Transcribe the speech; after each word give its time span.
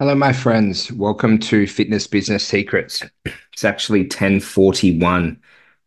Hello, 0.00 0.16
my 0.16 0.32
friends. 0.32 0.90
Welcome 0.90 1.38
to 1.38 1.68
Fitness 1.68 2.08
Business 2.08 2.44
Secrets. 2.44 3.04
It's 3.52 3.64
actually 3.64 4.04
10:41 4.06 5.38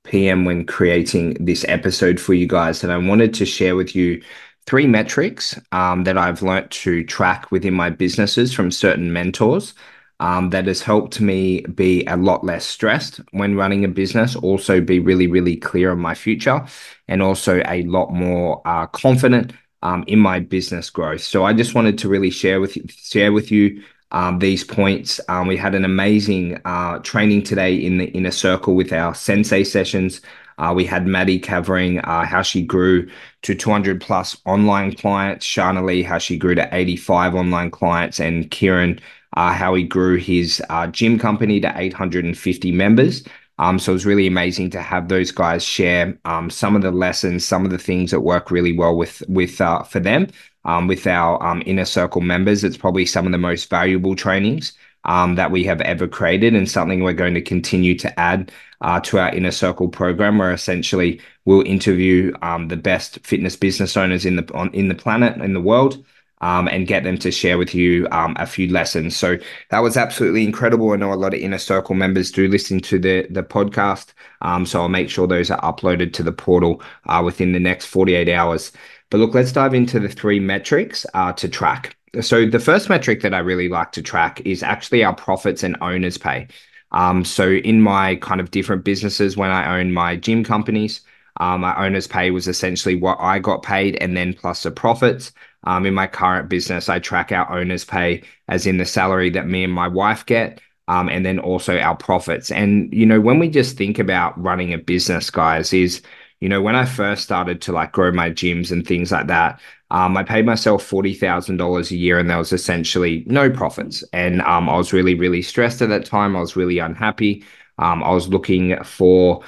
p.m. 0.05 0.45
when 0.45 0.65
creating 0.65 1.33
this 1.41 1.65
episode 1.67 2.17
for 2.17 2.33
you 2.33 2.47
guys, 2.47 2.83
and 2.83 2.93
I 2.93 2.97
wanted 2.97 3.33
to 3.33 3.45
share 3.45 3.75
with 3.75 3.97
you 3.97 4.21
three 4.65 4.87
metrics 4.87 5.59
um, 5.73 6.05
that 6.05 6.17
I've 6.17 6.41
learnt 6.41 6.71
to 6.71 7.03
track 7.03 7.51
within 7.51 7.73
my 7.73 7.89
businesses 7.89 8.53
from 8.53 8.71
certain 8.71 9.11
mentors. 9.11 9.73
Um, 10.21 10.51
that 10.51 10.67
has 10.67 10.81
helped 10.81 11.19
me 11.19 11.61
be 11.61 12.05
a 12.05 12.15
lot 12.15 12.45
less 12.45 12.65
stressed 12.65 13.19
when 13.31 13.55
running 13.55 13.83
a 13.83 13.89
business, 13.89 14.35
also 14.37 14.79
be 14.81 14.99
really, 14.99 15.27
really 15.27 15.57
clear 15.57 15.91
on 15.91 15.99
my 15.99 16.15
future, 16.15 16.65
and 17.09 17.21
also 17.21 17.61
a 17.65 17.83
lot 17.83 18.11
more 18.13 18.61
uh, 18.65 18.87
confident 18.87 19.51
um, 19.83 20.05
in 20.07 20.19
my 20.19 20.39
business 20.39 20.89
growth. 20.89 21.21
So 21.21 21.43
I 21.45 21.53
just 21.53 21.75
wanted 21.75 21.97
to 21.99 22.09
really 22.09 22.31
share 22.31 22.61
with 22.61 22.77
you, 22.77 22.85
share 22.87 23.33
with 23.33 23.51
you 23.51 23.83
um, 24.11 24.39
these 24.39 24.63
points. 24.63 25.19
Um, 25.27 25.47
we 25.47 25.57
had 25.57 25.75
an 25.75 25.85
amazing 25.85 26.59
uh, 26.65 26.99
training 26.99 27.43
today 27.43 27.75
in 27.75 27.97
the 27.97 28.05
inner 28.05 28.31
circle 28.31 28.75
with 28.75 28.93
our 28.93 29.13
sensei 29.13 29.63
sessions. 29.63 30.21
Uh, 30.57 30.73
we 30.75 30.85
had 30.85 31.05
Maddie 31.05 31.39
covering 31.39 31.99
uh, 31.99 32.25
how 32.25 32.41
she 32.41 32.63
grew 32.63 33.07
to 33.43 33.53
200 33.53 34.01
plus 34.01 34.37
online 34.45 34.95
clients, 34.95 35.45
Shana 35.45 35.85
Lee, 35.85 36.01
how 36.01 36.17
she 36.17 36.37
grew 36.37 36.55
to 36.55 36.67
85 36.71 37.35
online 37.35 37.69
clients, 37.69 38.19
and 38.19 38.49
Kieran, 38.49 38.99
uh, 39.35 39.53
how 39.53 39.75
he 39.75 39.83
grew 39.83 40.17
his 40.17 40.61
uh, 40.69 40.87
gym 40.87 41.19
company 41.19 41.59
to 41.59 41.71
850 41.75 42.71
members. 42.71 43.23
Um, 43.59 43.79
so 43.79 43.91
it 43.91 43.93
was 43.93 44.05
really 44.05 44.27
amazing 44.27 44.69
to 44.71 44.81
have 44.81 45.09
those 45.09 45.31
guys 45.31 45.63
share 45.63 46.17
um, 46.25 46.49
some 46.49 46.75
of 46.75 46.81
the 46.81 46.91
lessons, 46.91 47.45
some 47.45 47.65
of 47.65 47.71
the 47.71 47.77
things 47.77 48.11
that 48.11 48.21
work 48.21 48.51
really 48.51 48.73
well 48.73 48.95
with 48.95 49.23
with 49.27 49.59
uh, 49.59 49.83
for 49.83 49.99
them, 49.99 50.27
um, 50.67 50.87
with 50.87 51.07
our 51.07 51.41
um, 51.43 51.63
inner 51.65 51.85
circle 51.85 52.21
members. 52.21 52.63
It's 52.63 52.77
probably 52.77 53.05
some 53.05 53.25
of 53.25 53.31
the 53.31 53.37
most 53.37 53.69
valuable 53.69 54.15
trainings 54.15 54.73
um, 55.05 55.35
that 55.35 55.49
we 55.49 55.63
have 55.63 55.81
ever 55.81 56.07
created 56.07 56.53
and 56.53 56.69
something 56.69 57.01
we're 57.01 57.13
going 57.13 57.33
to 57.33 57.41
continue 57.41 57.97
to 57.97 58.19
add 58.19 58.51
uh, 58.81 58.99
to 58.99 59.17
our 59.17 59.33
inner 59.33 59.51
circle 59.51 59.87
program 59.87 60.37
where 60.37 60.51
essentially 60.51 61.19
we'll 61.45 61.65
interview 61.65 62.33
um, 62.41 62.67
the 62.67 62.77
best 62.77 63.19
fitness 63.25 63.55
business 63.55 63.97
owners 63.97 64.25
in 64.25 64.35
the 64.35 64.53
on, 64.53 64.71
in 64.73 64.87
the 64.87 64.95
planet 64.95 65.41
in 65.41 65.53
the 65.53 65.61
world 65.61 66.05
um, 66.41 66.67
and 66.67 66.87
get 66.87 67.03
them 67.03 67.17
to 67.17 67.31
share 67.31 67.57
with 67.57 67.73
you 67.73 68.07
um, 68.11 68.35
a 68.39 68.45
few 68.45 68.71
lessons. 68.71 69.15
So 69.15 69.37
that 69.69 69.79
was 69.79 69.97
absolutely 69.97 70.43
incredible. 70.43 70.91
I 70.91 70.97
know 70.97 71.11
a 71.11 71.15
lot 71.15 71.33
of 71.33 71.39
inner 71.39 71.57
circle 71.57 71.95
members 71.95 72.31
do 72.31 72.47
listen 72.47 72.79
to 72.81 72.99
the 72.99 73.27
the 73.29 73.43
podcast, 73.43 74.13
um, 74.41 74.65
so 74.65 74.81
I'll 74.81 74.89
make 74.89 75.09
sure 75.09 75.27
those 75.27 75.49
are 75.49 75.61
uploaded 75.61 76.13
to 76.13 76.23
the 76.23 76.31
portal 76.31 76.81
uh, 77.07 77.21
within 77.25 77.53
the 77.53 77.59
next 77.59 77.85
48 77.87 78.29
hours. 78.29 78.71
But 79.09 79.19
look, 79.19 79.33
let's 79.33 79.51
dive 79.51 79.73
into 79.73 79.99
the 79.99 80.09
three 80.09 80.39
metrics 80.39 81.05
uh, 81.13 81.33
to 81.33 81.47
track. 81.47 81.95
So 82.21 82.45
the 82.45 82.59
first 82.59 82.89
metric 82.89 83.21
that 83.21 83.33
I 83.33 83.39
really 83.39 83.69
like 83.69 83.91
to 83.93 84.01
track 84.01 84.41
is 84.45 84.63
actually 84.63 85.03
our 85.03 85.15
profits 85.15 85.63
and 85.63 85.77
owners 85.81 86.17
pay. 86.17 86.47
Um, 86.91 87.25
so 87.25 87.49
in 87.49 87.81
my 87.81 88.15
kind 88.15 88.41
of 88.41 88.51
different 88.51 88.83
businesses, 88.83 89.37
when 89.37 89.51
I 89.51 89.79
own 89.79 89.91
my 89.91 90.15
gym 90.15 90.43
companies, 90.43 91.01
um, 91.39 91.61
my 91.61 91.85
owner's 91.85 92.07
pay 92.07 92.31
was 92.31 92.47
essentially 92.47 92.95
what 92.95 93.17
I 93.19 93.39
got 93.39 93.61
paid 93.61 93.97
and 93.97 94.17
then 94.17 94.33
plus 94.33 94.63
the 94.63 94.71
profits. 94.71 95.31
Um, 95.65 95.85
in 95.85 95.93
my 95.93 96.07
current 96.07 96.49
business, 96.49 96.89
I 96.89 96.99
track 96.99 97.31
our 97.31 97.51
owner's 97.51 97.85
pay 97.85 98.23
as 98.47 98.65
in 98.65 98.77
the 98.77 98.85
salary 98.85 99.29
that 99.31 99.47
me 99.47 99.63
and 99.63 99.73
my 99.73 99.87
wife 99.87 100.25
get. 100.25 100.61
Um, 100.89 101.09
and 101.09 101.25
then 101.25 101.37
also 101.37 101.77
our 101.77 101.97
profits. 101.97 102.49
And, 102.49 102.93
you 102.93 103.05
know, 103.05 103.19
when 103.19 103.39
we 103.39 103.49
just 103.49 103.75
think 103.75 103.99
about 103.99 104.41
running 104.41 104.73
a 104.73 104.77
business, 104.77 105.29
guys, 105.29 105.73
is 105.73 106.01
you 106.39 106.49
know, 106.49 106.61
when 106.61 106.75
I 106.75 106.85
first 106.85 107.23
started 107.23 107.61
to 107.61 107.71
like 107.71 107.91
grow 107.91 108.11
my 108.11 108.29
gyms 108.29 108.71
and 108.71 108.85
things 108.85 109.11
like 109.11 109.27
that, 109.27 109.59
um, 109.89 110.15
I 110.17 110.23
paid 110.23 110.45
myself 110.45 110.83
forty 110.83 111.13
thousand 111.13 111.57
dollars 111.57 111.91
a 111.91 111.95
year, 111.95 112.19
and 112.19 112.29
there 112.29 112.37
was 112.37 112.53
essentially 112.53 113.23
no 113.27 113.49
profits. 113.49 114.03
And 114.13 114.41
um, 114.41 114.69
I 114.69 114.77
was 114.77 114.93
really, 114.93 115.15
really 115.15 115.41
stressed 115.41 115.81
at 115.81 115.89
that 115.89 116.05
time. 116.05 116.35
I 116.35 116.41
was 116.41 116.55
really 116.55 116.79
unhappy. 116.79 117.43
Um, 117.79 118.03
I 118.03 118.11
was 118.11 118.27
looking 118.27 118.81
for 118.83 119.43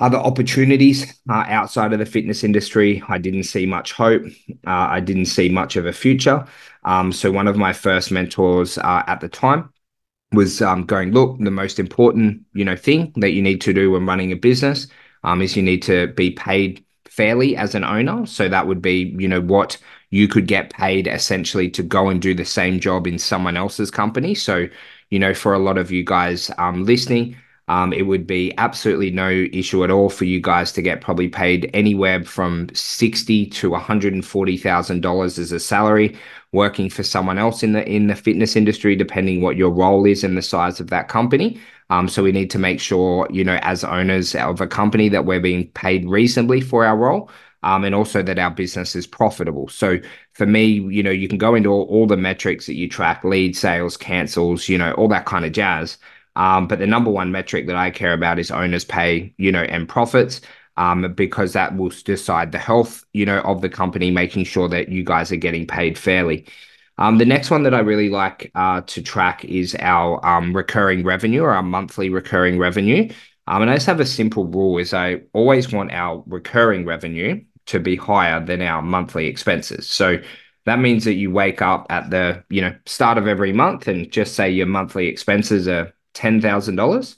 other 0.00 0.18
opportunities 0.18 1.20
uh, 1.30 1.44
outside 1.46 1.92
of 1.92 1.98
the 1.98 2.06
fitness 2.06 2.42
industry. 2.42 3.02
I 3.08 3.18
didn't 3.18 3.44
see 3.44 3.64
much 3.64 3.92
hope. 3.92 4.24
Uh, 4.66 4.88
I 4.90 5.00
didn't 5.00 5.26
see 5.26 5.48
much 5.48 5.76
of 5.76 5.86
a 5.86 5.92
future. 5.92 6.44
Um, 6.84 7.12
so 7.12 7.30
one 7.30 7.46
of 7.46 7.56
my 7.56 7.72
first 7.72 8.10
mentors 8.10 8.76
uh, 8.78 9.04
at 9.06 9.20
the 9.20 9.28
time 9.28 9.72
was 10.32 10.60
um, 10.60 10.84
going, 10.84 11.12
look, 11.12 11.38
the 11.38 11.50
most 11.50 11.78
important, 11.78 12.42
you 12.54 12.64
know, 12.64 12.76
thing 12.76 13.12
that 13.16 13.30
you 13.30 13.42
need 13.42 13.60
to 13.62 13.72
do 13.72 13.92
when 13.92 14.04
running 14.04 14.32
a 14.32 14.36
business 14.36 14.88
um, 15.24 15.42
is 15.42 15.56
you 15.56 15.62
need 15.62 15.82
to 15.82 16.06
be 16.08 16.30
paid 16.30 16.84
fairly 17.08 17.56
as 17.56 17.74
an 17.74 17.84
owner. 17.84 18.26
So 18.26 18.48
that 18.48 18.66
would 18.66 18.82
be, 18.82 19.14
you 19.18 19.28
know, 19.28 19.40
what 19.40 19.78
you 20.10 20.28
could 20.28 20.46
get 20.46 20.72
paid 20.72 21.06
essentially 21.06 21.70
to 21.70 21.82
go 21.82 22.08
and 22.08 22.22
do 22.22 22.34
the 22.34 22.44
same 22.44 22.78
job 22.78 23.06
in 23.06 23.18
someone 23.18 23.56
else's 23.56 23.90
company. 23.90 24.34
So, 24.34 24.68
you 25.10 25.18
know, 25.18 25.34
for 25.34 25.54
a 25.54 25.58
lot 25.58 25.78
of 25.78 25.90
you 25.90 26.04
guys 26.04 26.50
um, 26.58 26.84
listening, 26.84 27.36
um, 27.66 27.92
it 27.92 28.02
would 28.02 28.26
be 28.26 28.52
absolutely 28.58 29.10
no 29.10 29.30
issue 29.30 29.84
at 29.84 29.90
all 29.90 30.10
for 30.10 30.24
you 30.26 30.40
guys 30.40 30.70
to 30.72 30.82
get 30.82 31.00
probably 31.00 31.28
paid 31.28 31.70
anywhere 31.72 32.22
from 32.24 32.68
sixty 32.74 33.46
to 33.46 33.70
one 33.70 33.80
hundred 33.80 34.12
and 34.12 34.24
forty 34.24 34.58
thousand 34.58 35.00
dollars 35.00 35.38
as 35.38 35.50
a 35.50 35.58
salary 35.58 36.14
working 36.52 36.90
for 36.90 37.02
someone 37.02 37.38
else 37.38 37.62
in 37.62 37.72
the 37.72 37.88
in 37.88 38.06
the 38.08 38.14
fitness 38.16 38.54
industry, 38.54 38.94
depending 38.94 39.40
what 39.40 39.56
your 39.56 39.70
role 39.70 40.04
is 40.04 40.24
and 40.24 40.36
the 40.36 40.42
size 40.42 40.78
of 40.78 40.90
that 40.90 41.08
company. 41.08 41.58
Um, 41.90 42.08
so 42.08 42.22
we 42.22 42.32
need 42.32 42.50
to 42.50 42.58
make 42.58 42.80
sure, 42.80 43.28
you 43.30 43.44
know, 43.44 43.58
as 43.62 43.84
owners 43.84 44.34
of 44.34 44.60
a 44.60 44.66
company 44.66 45.08
that 45.10 45.26
we're 45.26 45.40
being 45.40 45.68
paid 45.68 46.08
reasonably 46.08 46.60
for 46.60 46.84
our 46.84 46.96
role. 46.96 47.30
Um, 47.62 47.84
and 47.84 47.94
also 47.94 48.22
that 48.22 48.38
our 48.38 48.50
business 48.50 48.94
is 48.94 49.06
profitable. 49.06 49.68
So 49.68 49.98
for 50.34 50.44
me, 50.44 50.66
you 50.66 51.02
know, 51.02 51.10
you 51.10 51.28
can 51.28 51.38
go 51.38 51.54
into 51.54 51.70
all, 51.70 51.84
all 51.84 52.06
the 52.06 52.16
metrics 52.16 52.66
that 52.66 52.74
you 52.74 52.90
track, 52.90 53.24
lead 53.24 53.56
sales, 53.56 53.96
cancels, 53.96 54.68
you 54.68 54.76
know, 54.76 54.92
all 54.92 55.08
that 55.08 55.24
kind 55.24 55.46
of 55.46 55.52
jazz. 55.52 55.96
Um, 56.36 56.68
but 56.68 56.78
the 56.78 56.86
number 56.86 57.10
one 57.10 57.32
metric 57.32 57.66
that 57.68 57.76
I 57.76 57.90
care 57.90 58.12
about 58.12 58.38
is 58.38 58.50
owners 58.50 58.84
pay, 58.84 59.32
you 59.38 59.50
know, 59.50 59.62
and 59.62 59.88
profits. 59.88 60.42
Um, 60.76 61.14
because 61.14 61.52
that 61.52 61.76
will 61.76 61.92
decide 62.04 62.50
the 62.50 62.58
health, 62.58 63.04
you 63.12 63.24
know, 63.24 63.38
of 63.42 63.60
the 63.60 63.68
company, 63.68 64.10
making 64.10 64.42
sure 64.42 64.68
that 64.68 64.88
you 64.88 65.04
guys 65.04 65.30
are 65.30 65.36
getting 65.36 65.68
paid 65.68 65.96
fairly. 65.96 66.46
Um, 66.98 67.18
the 67.18 67.24
next 67.24 67.50
one 67.50 67.64
that 67.64 67.74
I 67.74 67.80
really 67.80 68.08
like 68.08 68.50
uh, 68.54 68.82
to 68.82 69.02
track 69.02 69.44
is 69.44 69.76
our 69.80 70.24
um, 70.24 70.54
recurring 70.54 71.04
revenue 71.04 71.42
or 71.42 71.50
our 71.50 71.62
monthly 71.62 72.08
recurring 72.08 72.58
revenue. 72.58 73.08
Um, 73.46 73.62
and 73.62 73.70
I 73.70 73.74
just 73.74 73.86
have 73.86 74.00
a 74.00 74.06
simple 74.06 74.46
rule 74.46 74.78
is 74.78 74.94
I 74.94 75.22
always 75.32 75.72
want 75.72 75.92
our 75.92 76.22
recurring 76.26 76.86
revenue 76.86 77.44
to 77.66 77.80
be 77.80 77.96
higher 77.96 78.44
than 78.44 78.62
our 78.62 78.82
monthly 78.82 79.26
expenses. 79.26 79.88
So 79.88 80.18
that 80.66 80.78
means 80.78 81.04
that 81.04 81.14
you 81.14 81.30
wake 81.30 81.60
up 81.62 81.86
at 81.90 82.10
the 82.10 82.42
you 82.48 82.60
know 82.60 82.74
start 82.86 83.18
of 83.18 83.26
every 83.26 83.52
month 83.52 83.86
and 83.88 84.10
just 84.10 84.34
say 84.34 84.50
your 84.50 84.66
monthly 84.66 85.08
expenses 85.08 85.68
are 85.68 85.92
ten 86.14 86.40
thousand 86.40 86.76
dollars, 86.76 87.16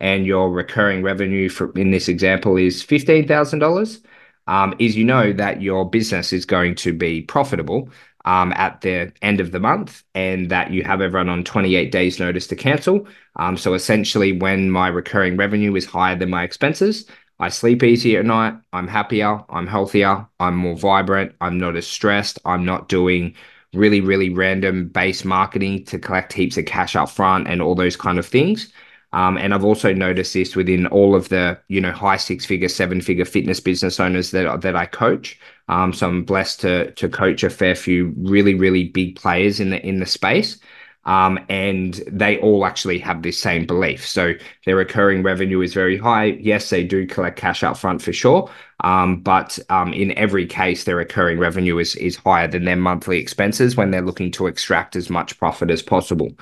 and 0.00 0.26
your 0.26 0.50
recurring 0.50 1.02
revenue 1.02 1.48
for 1.48 1.72
in 1.78 1.90
this 1.90 2.08
example 2.08 2.56
is 2.56 2.82
fifteen 2.82 3.26
thousand 3.26 3.60
dollars. 3.60 4.00
Um, 4.48 4.74
is 4.80 4.96
you 4.96 5.04
know 5.04 5.32
that 5.34 5.62
your 5.62 5.88
business 5.88 6.32
is 6.32 6.44
going 6.44 6.74
to 6.76 6.92
be 6.92 7.22
profitable 7.22 7.88
um, 8.24 8.52
at 8.52 8.80
the 8.80 9.12
end 9.22 9.40
of 9.40 9.52
the 9.52 9.60
month 9.60 10.02
and 10.14 10.50
that 10.50 10.70
you 10.70 10.84
have 10.84 11.00
everyone 11.00 11.28
on 11.28 11.44
28 11.44 11.90
days 11.90 12.18
notice 12.18 12.46
to 12.48 12.56
cancel. 12.56 13.06
Um, 13.36 13.56
so 13.56 13.74
essentially 13.74 14.32
when 14.32 14.70
my 14.70 14.88
recurring 14.88 15.36
revenue 15.36 15.74
is 15.74 15.86
higher 15.86 16.16
than 16.16 16.30
my 16.30 16.42
expenses, 16.44 17.06
I 17.38 17.48
sleep 17.48 17.82
easier 17.82 18.20
at 18.20 18.26
night, 18.26 18.54
I'm 18.72 18.86
happier, 18.86 19.40
I'm 19.48 19.66
healthier, 19.66 20.26
I'm 20.38 20.56
more 20.56 20.76
vibrant, 20.76 21.34
I'm 21.40 21.58
not 21.58 21.74
as 21.74 21.86
stressed, 21.86 22.38
I'm 22.44 22.64
not 22.64 22.88
doing 22.88 23.34
really, 23.74 24.00
really 24.00 24.30
random 24.30 24.88
base 24.88 25.24
marketing 25.24 25.84
to 25.86 25.98
collect 25.98 26.32
heaps 26.32 26.56
of 26.58 26.66
cash 26.66 26.94
up 26.94 27.08
front 27.10 27.48
and 27.48 27.60
all 27.60 27.74
those 27.74 27.96
kind 27.96 28.18
of 28.18 28.26
things. 28.26 28.72
Um, 29.12 29.36
and 29.36 29.52
I've 29.52 29.64
also 29.64 29.92
noticed 29.92 30.32
this 30.32 30.56
within 30.56 30.86
all 30.86 31.14
of 31.14 31.28
the, 31.28 31.58
you 31.68 31.80
know, 31.80 31.92
high 31.92 32.16
six 32.16 32.46
figure, 32.46 32.68
seven 32.68 33.00
figure 33.00 33.26
fitness 33.26 33.60
business 33.60 34.00
owners 34.00 34.30
that, 34.30 34.62
that 34.62 34.74
I 34.76 34.86
coach. 34.86 35.38
Um, 35.68 35.92
so 35.92 36.08
I'm 36.08 36.24
blessed 36.24 36.60
to 36.62 36.90
to 36.92 37.08
coach 37.08 37.42
a 37.44 37.50
fair 37.50 37.74
few 37.74 38.12
really 38.16 38.54
really 38.54 38.88
big 38.88 39.16
players 39.16 39.60
in 39.60 39.70
the 39.70 39.86
in 39.86 40.00
the 40.00 40.06
space. 40.06 40.58
Um, 41.04 41.40
and 41.48 41.94
they 42.06 42.38
all 42.38 42.64
actually 42.64 42.98
have 43.00 43.22
this 43.22 43.36
same 43.36 43.66
belief. 43.66 44.06
So 44.06 44.34
their 44.64 44.76
recurring 44.76 45.24
revenue 45.24 45.60
is 45.60 45.74
very 45.74 45.98
high. 45.98 46.26
Yes, 46.40 46.70
they 46.70 46.84
do 46.84 47.08
collect 47.08 47.36
cash 47.36 47.64
up 47.64 47.76
front 47.76 48.00
for 48.00 48.12
sure, 48.12 48.48
um, 48.84 49.20
but 49.20 49.58
um, 49.68 49.92
in 49.92 50.16
every 50.16 50.46
case, 50.46 50.84
their 50.84 50.96
recurring 50.96 51.38
revenue 51.40 51.78
is 51.78 51.96
is 51.96 52.16
higher 52.16 52.46
than 52.46 52.64
their 52.64 52.76
monthly 52.76 53.18
expenses 53.18 53.76
when 53.76 53.90
they're 53.90 54.00
looking 54.00 54.30
to 54.32 54.46
extract 54.46 54.94
as 54.94 55.10
much 55.10 55.38
profit 55.38 55.70
as 55.70 55.82
possible. 55.82 56.36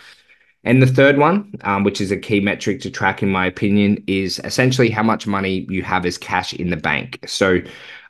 And 0.62 0.82
the 0.82 0.86
third 0.86 1.16
one, 1.16 1.54
um, 1.62 1.84
which 1.84 2.00
is 2.00 2.10
a 2.10 2.18
key 2.18 2.40
metric 2.40 2.80
to 2.82 2.90
track, 2.90 3.22
in 3.22 3.30
my 3.30 3.46
opinion, 3.46 4.02
is 4.06 4.40
essentially 4.44 4.90
how 4.90 5.02
much 5.02 5.26
money 5.26 5.66
you 5.70 5.82
have 5.82 6.04
as 6.04 6.18
cash 6.18 6.52
in 6.52 6.68
the 6.68 6.76
bank. 6.76 7.18
So 7.26 7.60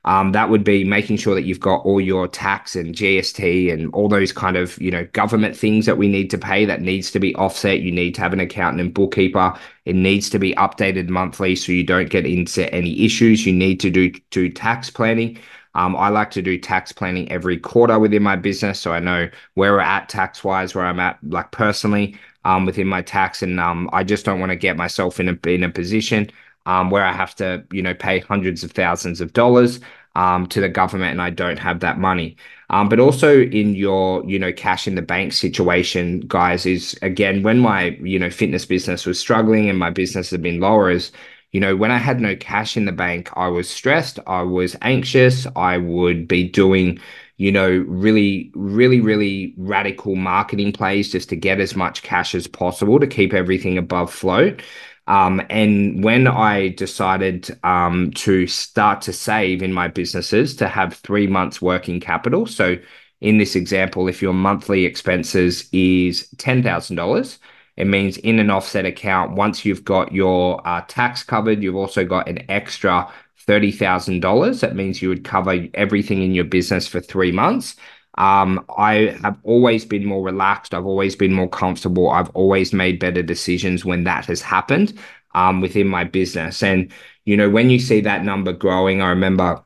um, 0.04 0.32
that 0.32 0.48
would 0.48 0.64
be 0.64 0.82
making 0.82 1.18
sure 1.18 1.34
that 1.34 1.44
you've 1.44 1.60
got 1.60 1.84
all 1.84 2.00
your 2.00 2.26
tax 2.26 2.74
and 2.74 2.94
GST 2.94 3.72
and 3.72 3.92
all 3.94 4.08
those 4.08 4.32
kind 4.32 4.56
of 4.56 4.80
you 4.80 4.90
know 4.90 5.04
government 5.12 5.56
things 5.56 5.86
that 5.86 5.98
we 5.98 6.08
need 6.08 6.30
to 6.30 6.38
pay 6.38 6.64
that 6.64 6.80
needs 6.80 7.10
to 7.12 7.20
be 7.20 7.34
offset. 7.36 7.80
You 7.80 7.92
need 7.92 8.14
to 8.16 8.20
have 8.22 8.32
an 8.32 8.40
accountant 8.40 8.80
and 8.80 8.94
bookkeeper. 8.94 9.56
It 9.84 9.94
needs 9.94 10.30
to 10.30 10.38
be 10.38 10.54
updated 10.54 11.08
monthly 11.08 11.54
so 11.54 11.70
you 11.70 11.84
don't 11.84 12.10
get 12.10 12.26
into 12.26 12.72
any 12.74 13.04
issues. 13.04 13.46
You 13.46 13.52
need 13.52 13.78
to 13.80 13.90
do 13.90 14.10
do 14.30 14.48
tax 14.48 14.90
planning. 14.90 15.38
Um, 15.74 15.94
I 15.94 16.08
like 16.08 16.32
to 16.32 16.42
do 16.42 16.58
tax 16.58 16.90
planning 16.90 17.30
every 17.30 17.56
quarter 17.56 17.96
within 17.98 18.24
my 18.24 18.34
business, 18.34 18.80
so 18.80 18.92
I 18.92 18.98
know 18.98 19.28
where 19.54 19.72
we're 19.72 19.80
at 19.80 20.08
tax 20.08 20.42
wise, 20.42 20.74
where 20.74 20.84
I'm 20.84 20.98
at 20.98 21.18
like 21.22 21.52
personally 21.52 22.16
um, 22.44 22.66
within 22.66 22.86
my 22.86 23.02
tax, 23.02 23.42
and 23.42 23.60
um, 23.60 23.88
I 23.92 24.04
just 24.04 24.24
don't 24.24 24.40
want 24.40 24.50
to 24.50 24.56
get 24.56 24.76
myself 24.76 25.20
in 25.20 25.28
a 25.28 25.48
in 25.48 25.64
a 25.64 25.70
position 25.70 26.30
um, 26.66 26.90
where 26.90 27.04
I 27.04 27.12
have 27.12 27.34
to 27.36 27.64
you 27.70 27.82
know 27.82 27.94
pay 27.94 28.20
hundreds 28.20 28.64
of 28.64 28.72
thousands 28.72 29.20
of 29.20 29.32
dollars 29.32 29.80
um, 30.14 30.46
to 30.48 30.60
the 30.60 30.68
government, 30.68 31.12
and 31.12 31.22
I 31.22 31.30
don't 31.30 31.58
have 31.58 31.80
that 31.80 31.98
money. 31.98 32.36
Um, 32.70 32.88
but 32.88 33.00
also 33.00 33.40
in 33.40 33.74
your, 33.74 34.24
you 34.24 34.38
know, 34.38 34.52
cash 34.52 34.86
in 34.86 34.94
the 34.94 35.02
bank 35.02 35.32
situation, 35.32 36.20
guys, 36.20 36.66
is 36.66 36.98
again 37.02 37.42
when 37.42 37.58
my, 37.58 37.98
you 38.00 38.18
know, 38.18 38.30
fitness 38.30 38.64
business 38.64 39.06
was 39.06 39.18
struggling 39.18 39.68
and 39.68 39.78
my 39.78 39.90
business 39.90 40.30
had 40.30 40.42
been 40.42 40.60
lower, 40.60 40.90
is 40.90 41.10
you 41.52 41.58
know, 41.60 41.74
when 41.74 41.90
I 41.90 41.98
had 41.98 42.20
no 42.20 42.36
cash 42.36 42.76
in 42.76 42.84
the 42.84 42.92
bank, 42.92 43.28
I 43.34 43.48
was 43.48 43.68
stressed, 43.68 44.20
I 44.26 44.42
was 44.42 44.76
anxious, 44.82 45.46
I 45.56 45.78
would 45.78 46.28
be 46.28 46.48
doing, 46.48 47.00
you 47.40 47.50
know, 47.50 47.70
really, 47.88 48.52
really, 48.54 49.00
really 49.00 49.54
radical 49.56 50.14
marketing 50.14 50.72
plays 50.72 51.10
just 51.10 51.30
to 51.30 51.36
get 51.36 51.58
as 51.58 51.74
much 51.74 52.02
cash 52.02 52.34
as 52.34 52.46
possible 52.46 53.00
to 53.00 53.06
keep 53.06 53.32
everything 53.32 53.78
above 53.78 54.12
float. 54.12 54.60
Um, 55.06 55.40
and 55.48 56.04
when 56.04 56.26
I 56.26 56.68
decided 56.68 57.48
um, 57.64 58.10
to 58.16 58.46
start 58.46 59.00
to 59.02 59.14
save 59.14 59.62
in 59.62 59.72
my 59.72 59.88
businesses 59.88 60.54
to 60.56 60.68
have 60.68 60.92
three 60.92 61.26
months 61.26 61.62
working 61.62 61.98
capital. 61.98 62.44
So 62.44 62.76
in 63.22 63.38
this 63.38 63.56
example, 63.56 64.06
if 64.06 64.20
your 64.20 64.34
monthly 64.34 64.84
expenses 64.84 65.66
is 65.72 66.28
$10,000, 66.36 67.38
it 67.78 67.86
means 67.86 68.18
in 68.18 68.38
an 68.38 68.50
offset 68.50 68.84
account, 68.84 69.32
once 69.32 69.64
you've 69.64 69.86
got 69.86 70.12
your 70.12 70.60
uh, 70.68 70.82
tax 70.88 71.22
covered, 71.22 71.62
you've 71.62 71.74
also 71.74 72.04
got 72.04 72.28
an 72.28 72.44
extra 72.50 73.10
$30,000. 73.46 74.60
That 74.60 74.76
means 74.76 75.02
you 75.02 75.08
would 75.08 75.24
cover 75.24 75.66
everything 75.74 76.22
in 76.22 76.34
your 76.34 76.44
business 76.44 76.86
for 76.86 77.00
three 77.00 77.32
months. 77.32 77.76
Um, 78.18 78.64
I 78.76 79.16
have 79.22 79.38
always 79.44 79.84
been 79.84 80.04
more 80.04 80.22
relaxed. 80.22 80.74
I've 80.74 80.86
always 80.86 81.16
been 81.16 81.32
more 81.32 81.48
comfortable. 81.48 82.10
I've 82.10 82.30
always 82.30 82.72
made 82.72 83.00
better 83.00 83.22
decisions 83.22 83.84
when 83.84 84.04
that 84.04 84.26
has 84.26 84.42
happened 84.42 84.98
um, 85.34 85.60
within 85.60 85.86
my 85.88 86.04
business. 86.04 86.62
And, 86.62 86.92
you 87.24 87.36
know, 87.36 87.48
when 87.48 87.70
you 87.70 87.78
see 87.78 88.00
that 88.02 88.24
number 88.24 88.52
growing, 88.52 89.00
I 89.00 89.08
remember 89.10 89.62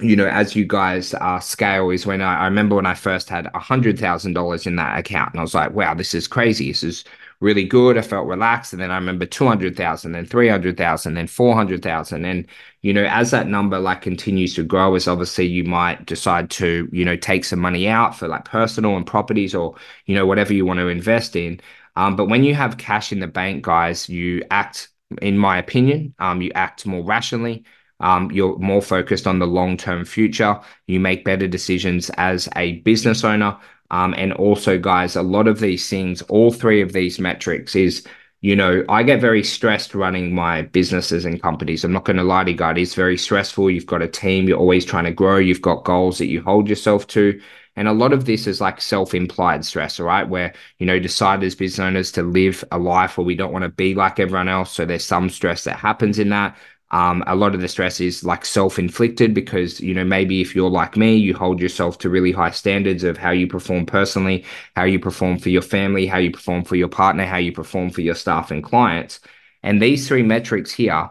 you 0.00 0.16
know, 0.16 0.26
as 0.26 0.56
you 0.56 0.64
guys 0.66 1.14
uh, 1.14 1.38
scale 1.38 1.90
is 1.90 2.04
when 2.06 2.20
I, 2.20 2.40
I 2.40 2.44
remember 2.46 2.74
when 2.76 2.86
I 2.86 2.94
first 2.94 3.28
had 3.28 3.48
a 3.54 3.58
hundred 3.58 3.98
thousand 3.98 4.32
dollars 4.34 4.66
in 4.66 4.76
that 4.76 4.98
account, 4.98 5.32
and 5.32 5.40
I 5.40 5.42
was 5.42 5.54
like, 5.54 5.72
"Wow, 5.72 5.94
this 5.94 6.14
is 6.14 6.26
crazy. 6.26 6.68
This 6.70 6.82
is 6.82 7.04
really 7.44 7.64
good. 7.64 7.98
I 7.98 8.02
felt 8.02 8.26
relaxed. 8.26 8.72
And 8.72 8.82
then 8.82 8.90
I 8.90 8.96
remember 8.96 9.26
200,000, 9.26 10.12
then 10.12 10.26
300,000, 10.26 11.14
then 11.14 11.26
400,000. 11.26 12.24
And, 12.24 12.46
you 12.82 12.92
know, 12.92 13.04
as 13.04 13.30
that 13.30 13.46
number 13.46 13.78
like 13.78 14.02
continues 14.02 14.54
to 14.54 14.64
grow, 14.64 14.94
is 14.94 15.06
obviously 15.06 15.46
you 15.46 15.64
might 15.64 16.06
decide 16.06 16.50
to, 16.52 16.88
you 16.90 17.04
know, 17.04 17.16
take 17.16 17.44
some 17.44 17.60
money 17.60 17.86
out 17.86 18.16
for 18.16 18.26
like 18.26 18.46
personal 18.46 18.96
and 18.96 19.06
properties 19.06 19.54
or, 19.54 19.76
you 20.06 20.14
know, 20.14 20.26
whatever 20.26 20.54
you 20.54 20.66
want 20.66 20.80
to 20.80 20.88
invest 20.88 21.36
in. 21.36 21.60
Um, 21.96 22.16
but 22.16 22.26
when 22.26 22.42
you 22.42 22.54
have 22.54 22.78
cash 22.78 23.12
in 23.12 23.20
the 23.20 23.28
bank, 23.28 23.62
guys, 23.64 24.08
you 24.08 24.42
act, 24.50 24.88
in 25.22 25.38
my 25.38 25.58
opinion, 25.58 26.14
um, 26.18 26.42
you 26.42 26.50
act 26.54 26.86
more 26.86 27.04
rationally. 27.04 27.64
Um, 28.00 28.30
you're 28.32 28.58
more 28.58 28.82
focused 28.82 29.26
on 29.26 29.38
the 29.38 29.46
long 29.46 29.76
term 29.76 30.04
future. 30.04 30.60
You 30.86 30.98
make 30.98 31.24
better 31.24 31.46
decisions 31.46 32.10
as 32.10 32.48
a 32.56 32.78
business 32.80 33.22
owner. 33.22 33.56
Um, 33.94 34.12
and 34.18 34.32
also, 34.32 34.76
guys, 34.76 35.14
a 35.14 35.22
lot 35.22 35.46
of 35.46 35.60
these 35.60 35.88
things, 35.88 36.20
all 36.22 36.50
three 36.50 36.82
of 36.82 36.92
these 36.92 37.20
metrics 37.20 37.76
is, 37.76 38.04
you 38.40 38.56
know, 38.56 38.84
I 38.88 39.04
get 39.04 39.20
very 39.20 39.44
stressed 39.44 39.94
running 39.94 40.34
my 40.34 40.62
businesses 40.62 41.24
and 41.24 41.40
companies. 41.40 41.84
I'm 41.84 41.92
not 41.92 42.04
going 42.04 42.16
to 42.16 42.24
lie 42.24 42.42
to 42.42 42.50
you 42.50 42.56
guys, 42.56 42.76
it's 42.76 42.94
very 42.96 43.16
stressful. 43.16 43.70
You've 43.70 43.86
got 43.86 44.02
a 44.02 44.08
team, 44.08 44.48
you're 44.48 44.58
always 44.58 44.84
trying 44.84 45.04
to 45.04 45.12
grow, 45.12 45.36
you've 45.36 45.62
got 45.62 45.84
goals 45.84 46.18
that 46.18 46.26
you 46.26 46.42
hold 46.42 46.68
yourself 46.68 47.06
to. 47.08 47.40
And 47.76 47.86
a 47.86 47.92
lot 47.92 48.12
of 48.12 48.24
this 48.24 48.48
is 48.48 48.60
like 48.60 48.80
self 48.80 49.14
implied 49.14 49.64
stress, 49.64 50.00
all 50.00 50.06
right? 50.06 50.28
Where, 50.28 50.54
you 50.80 50.86
know, 50.86 50.98
decide 50.98 51.44
as 51.44 51.54
business 51.54 51.84
owners 51.86 52.10
to 52.12 52.24
live 52.24 52.64
a 52.72 52.78
life 52.80 53.16
where 53.16 53.24
we 53.24 53.36
don't 53.36 53.52
want 53.52 53.62
to 53.62 53.68
be 53.68 53.94
like 53.94 54.18
everyone 54.18 54.48
else. 54.48 54.72
So 54.72 54.84
there's 54.84 55.04
some 55.04 55.30
stress 55.30 55.62
that 55.64 55.78
happens 55.78 56.18
in 56.18 56.30
that. 56.30 56.56
Um, 56.94 57.24
a 57.26 57.34
lot 57.34 57.56
of 57.56 57.60
the 57.60 57.66
stress 57.66 58.00
is 58.00 58.22
like 58.22 58.44
self-inflicted 58.44 59.34
because 59.34 59.80
you 59.80 59.94
know 59.94 60.04
maybe 60.04 60.40
if 60.40 60.54
you're 60.54 60.70
like 60.70 60.96
me, 60.96 61.16
you 61.16 61.34
hold 61.34 61.58
yourself 61.60 61.98
to 61.98 62.08
really 62.08 62.30
high 62.30 62.52
standards 62.52 63.02
of 63.02 63.18
how 63.18 63.32
you 63.32 63.48
perform 63.48 63.84
personally, 63.84 64.44
how 64.76 64.84
you 64.84 65.00
perform 65.00 65.40
for 65.40 65.48
your 65.48 65.60
family, 65.60 66.06
how 66.06 66.18
you 66.18 66.30
perform 66.30 66.62
for 66.62 66.76
your 66.76 66.86
partner, 66.86 67.26
how 67.26 67.38
you 67.38 67.50
perform 67.50 67.90
for 67.90 68.00
your 68.00 68.14
staff 68.14 68.52
and 68.52 68.62
clients. 68.62 69.18
And 69.64 69.82
these 69.82 70.06
three 70.06 70.22
metrics 70.22 70.70
here, 70.70 71.10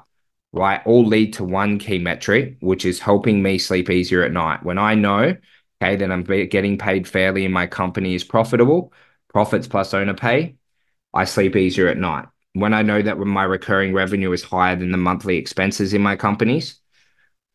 right, 0.53 0.81
all 0.85 1.05
lead 1.05 1.33
to 1.33 1.43
one 1.43 1.79
key 1.79 1.99
metric, 1.99 2.55
which 2.61 2.85
is 2.85 3.01
helping 3.01 3.43
me 3.43 3.57
sleep 3.57 3.89
easier 3.89 4.23
at 4.23 4.31
night. 4.31 4.63
When 4.63 4.77
I 4.77 4.95
know, 4.95 5.35
okay, 5.81 5.97
that 5.97 6.11
I'm 6.11 6.23
getting 6.23 6.77
paid 6.77 7.09
fairly 7.09 7.43
and 7.43 7.53
my 7.53 7.67
company 7.67 8.15
is 8.15 8.23
profitable, 8.23 8.93
profits 9.33 9.67
plus 9.67 9.93
owner 9.93 10.13
pay, 10.13 10.55
I 11.13 11.25
sleep 11.25 11.57
easier 11.57 11.89
at 11.89 11.97
night 11.97 12.27
when 12.53 12.73
I 12.73 12.81
know 12.81 13.01
that 13.01 13.17
when 13.17 13.27
my 13.27 13.43
recurring 13.43 13.93
revenue 13.93 14.31
is 14.31 14.43
higher 14.43 14.75
than 14.75 14.91
the 14.91 14.97
monthly 14.97 15.37
expenses 15.37 15.93
in 15.93 16.01
my 16.01 16.15
companies, 16.15 16.79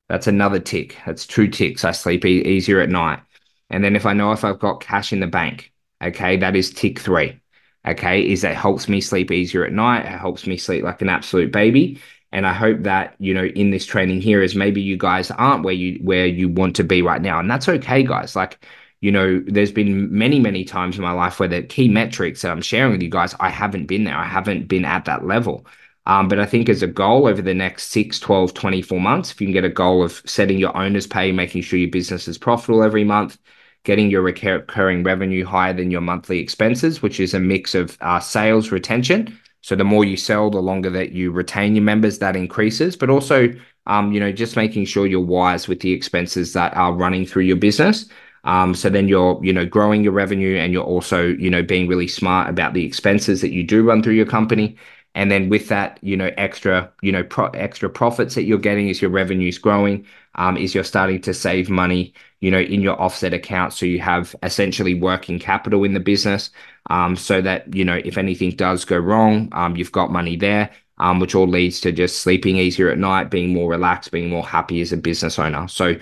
that's 0.09 0.27
another 0.27 0.59
tick. 0.59 0.97
That's 1.07 1.27
two 1.27 1.49
ticks. 1.49 1.85
I 1.85 1.93
sleep 1.93 2.25
e- 2.25 2.43
easier 2.43 2.81
at 2.81 2.89
night. 2.89 3.21
And 3.71 3.85
then 3.85 3.95
if 3.97 4.07
I 4.07 4.13
know 4.15 4.33
if 4.33 4.45
I've 4.45 4.59
got 4.59 4.81
cash 4.81 5.13
in 5.13 5.21
the 5.21 5.27
bank, 5.27 5.73
okay, 6.03 6.37
that 6.39 6.57
is 6.57 6.73
tick 6.73 6.99
three. 6.99 7.41
Okay, 7.87 8.29
is 8.29 8.43
that 8.43 8.57
helps 8.57 8.89
me 8.89 9.01
sleep 9.01 9.31
easier 9.31 9.65
at 9.65 9.73
night. 9.73 10.01
It 10.01 10.19
helps 10.19 10.47
me 10.47 10.57
sleep 10.57 10.85
like 10.85 11.01
an 11.03 11.09
absolute 11.09 11.53
baby. 11.53 12.01
And 12.33 12.47
I 12.47 12.53
hope 12.53 12.83
that, 12.83 13.15
you 13.19 13.33
know, 13.33 13.45
in 13.45 13.71
this 13.71 13.87
training 13.87 14.21
here 14.21 14.43
is 14.43 14.55
maybe 14.55 14.83
you 14.83 14.97
guys 14.97 15.31
aren't 15.31 15.65
where 15.65 15.75
you 15.75 15.99
where 16.03 16.27
you 16.27 16.49
want 16.49 16.77
to 16.77 16.85
be 16.85 17.03
right 17.03 17.23
now. 17.23 17.39
And 17.39 17.51
that's 17.51 17.69
okay, 17.69 18.03
guys. 18.03 18.37
Like 18.37 18.65
you 19.01 19.13
know, 19.13 19.43
there's 19.47 19.73
been 19.73 20.13
many, 20.17 20.41
many 20.41 20.65
times 20.65 20.97
in 20.97 21.03
my 21.03 21.13
life 21.13 21.39
where 21.39 21.49
the 21.49 21.63
key 21.63 21.89
metrics 21.89 22.43
that 22.43 22.51
I'm 22.51 22.63
sharing 22.63 22.93
with 22.93 23.03
you 23.03 23.09
guys, 23.09 23.35
I 23.39 23.51
haven't 23.51 23.87
been 23.87 24.05
there. 24.05 24.17
I 24.17 24.25
haven't 24.25 24.67
been 24.67 24.85
at 24.85 25.05
that 25.05 25.25
level. 25.25 25.67
Um, 26.07 26.27
but 26.27 26.41
I 26.41 26.47
think 26.47 26.69
as 26.69 26.83
a 26.83 26.87
goal 26.87 27.29
over 27.29 27.43
the 27.43 27.55
next 27.55 27.89
6, 27.89 28.19
12, 28.19 28.55
24 28.55 29.01
months, 29.01 29.31
if 29.31 29.41
you 29.41 29.47
can 29.47 29.53
get 29.53 29.65
a 29.65 29.69
goal 29.69 30.03
of 30.03 30.23
setting 30.25 30.59
your 30.59 30.75
owner's 30.77 31.07
pay, 31.07 31.31
making 31.33 31.63
sure 31.63 31.79
your 31.79 31.91
business 31.91 32.27
is 32.27 32.39
profitable 32.39 32.83
every 32.83 33.05
month, 33.05 33.39
getting 33.85 34.11
your 34.11 34.23
recurring 34.23 35.05
revenue 35.05 35.45
higher 35.45 35.75
than 35.75 35.91
your 35.91 36.01
monthly 36.01 36.39
expenses, 36.39 37.03
which 37.03 37.21
is 37.21 37.35
a 37.35 37.41
mix 37.41 37.75
of 37.75 37.99
uh, 38.01 38.19
sales 38.19 38.73
retention. 38.73 39.39
So 39.61 39.77
the 39.77 39.85
more 39.85 40.05
you 40.05 40.17
sell, 40.17 40.51
the 40.51 40.63
longer 40.63 40.89
that 40.91 41.13
you 41.13 41.31
retain 41.31 41.75
your 41.75 41.85
members, 41.85 42.19
that 42.21 42.37
increases. 42.37 42.97
But 42.97 43.11
also, 43.11 43.53
um, 43.87 44.13
you 44.13 44.19
know, 44.19 44.33
just 44.33 44.57
making 44.57 44.87
sure 44.87 45.07
you're 45.07 45.21
wise 45.21 45.69
with 45.69 45.81
the 45.81 45.93
expenses 45.93 46.55
that 46.55 46.75
are 46.75 46.93
running 46.93 47.27
through 47.27 47.45
your 47.45 47.57
business. 47.57 48.07
Um, 48.49 48.75
so 48.75 48.89
then 48.89 49.09
you're, 49.09 49.39
you 49.45 49.53
know, 49.53 49.67
growing 49.67 50.03
your 50.03 50.13
revenue 50.15 50.57
and 50.57 50.73
you're 50.73 50.83
also, 50.85 51.27
you 51.27 51.51
know, 51.51 51.63
being 51.63 51.87
really 51.87 52.09
smart 52.09 52.49
about 52.49 52.73
the 52.73 52.85
expenses 52.85 53.43
that 53.43 53.53
you 53.53 53.63
do 53.63 53.85
run 53.85 54.03
through 54.03 54.15
your 54.15 54.27
company. 54.27 54.77
And 55.15 55.31
then 55.31 55.51
with 55.51 55.69
that, 55.69 55.99
you 56.03 56.17
know, 56.17 56.31
extra, 56.39 56.91
you 57.03 57.13
know, 57.13 57.25
pro- 57.25 57.51
extra 57.51 57.91
profits 57.91 58.35
that 58.37 58.45
you're 58.45 58.59
getting 58.59 58.89
as 58.89 59.03
your 59.03 59.11
revenue's 59.11 59.59
growing, 59.59 60.07
um, 60.37 60.57
is 60.57 60.75
you're 60.75 60.85
starting 60.85 61.21
to 61.23 61.35
save 61.35 61.69
money, 61.69 62.15
you 62.41 62.51
know, 62.51 62.61
in 62.61 62.81
your 62.81 63.01
offset 63.01 63.35
account. 63.35 63.73
So 63.75 63.85
you 63.85 64.01
have 64.01 64.35
essentially 64.43 64.95
working 64.95 65.39
capital 65.39 65.85
in 65.85 65.95
the 65.95 66.01
business, 66.01 66.51
um, 66.91 67.17
so 67.17 67.43
that 67.43 67.75
you 67.75 67.85
know 67.85 68.01
if 68.05 68.17
anything 68.17 68.53
does 68.53 68.85
go 68.85 68.97
wrong, 68.97 69.49
um, 69.53 69.77
you've 69.77 69.93
got 69.93 70.13
money 70.13 70.37
there. 70.37 70.71
Um, 71.01 71.21
which 71.21 71.37
all 71.37 71.47
leads 71.47 71.81
to 71.83 71.93
just 71.93 72.23
sleeping 72.23 72.57
easier 72.57 72.91
at 72.91 72.99
night, 72.99 73.31
being 73.31 73.55
more 73.55 73.71
relaxed, 73.71 74.11
being 74.11 74.31
more 74.31 74.45
happy 74.45 74.81
as 74.81 74.93
a 74.93 74.97
business 74.97 75.39
owner. 75.39 75.69
So 75.69 75.95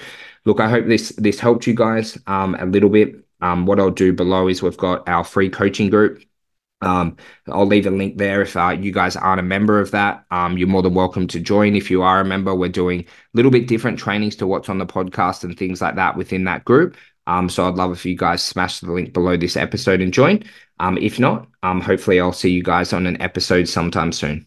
look, 0.46 0.60
I 0.60 0.70
hope 0.70 0.86
this 0.86 1.10
this 1.18 1.38
helped 1.38 1.66
you 1.66 1.74
guys 1.74 2.18
um, 2.26 2.54
a 2.54 2.64
little 2.64 2.88
bit. 2.88 3.16
Um, 3.42 3.66
what 3.66 3.78
I'll 3.78 3.90
do 3.90 4.14
below 4.14 4.48
is 4.48 4.62
we've 4.62 4.76
got 4.76 5.06
our 5.08 5.24
free 5.24 5.50
coaching 5.50 5.90
group. 5.90 6.22
Um, 6.82 7.16
I'll 7.48 7.66
leave 7.66 7.86
a 7.86 7.90
link 7.90 8.16
there 8.16 8.42
if 8.42 8.56
uh, 8.56 8.76
you 8.78 8.92
guys 8.92 9.16
aren't 9.16 9.40
a 9.40 9.42
member 9.42 9.80
of 9.80 9.90
that. 9.90 10.24
Um, 10.30 10.56
you're 10.56 10.68
more 10.68 10.82
than 10.82 10.94
welcome 10.94 11.26
to 11.28 11.40
join. 11.40 11.74
If 11.74 11.90
you 11.90 12.02
are 12.02 12.20
a 12.20 12.24
member, 12.24 12.54
we're 12.54 12.68
doing 12.68 13.00
a 13.00 13.04
little 13.34 13.50
bit 13.50 13.66
different 13.66 13.98
trainings 13.98 14.36
to 14.36 14.46
what's 14.46 14.68
on 14.68 14.78
the 14.78 14.86
podcast 14.86 15.44
and 15.44 15.58
things 15.58 15.80
like 15.80 15.96
that 15.96 16.16
within 16.16 16.44
that 16.44 16.64
group. 16.64 16.96
Um, 17.26 17.48
so 17.48 17.66
I'd 17.66 17.74
love 17.74 17.92
if 17.92 18.06
you 18.06 18.16
guys 18.16 18.42
smash 18.42 18.80
the 18.80 18.92
link 18.92 19.12
below 19.12 19.36
this 19.36 19.56
episode 19.56 20.00
and 20.00 20.12
join. 20.12 20.44
Um, 20.78 20.96
if 20.98 21.18
not, 21.18 21.48
um, 21.62 21.80
hopefully 21.80 22.20
I'll 22.20 22.32
see 22.32 22.50
you 22.50 22.62
guys 22.62 22.92
on 22.92 23.06
an 23.06 23.20
episode 23.20 23.68
sometime 23.68 24.12
soon. 24.12 24.46